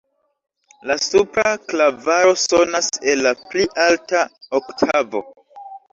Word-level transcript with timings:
La 0.91 0.93
supra 1.07 1.51
klavaro 1.73 2.33
sonas 2.45 2.89
en 3.13 3.21
la 3.27 3.35
pli 3.45 3.69
alta 3.85 4.25
oktavo. 4.61 5.23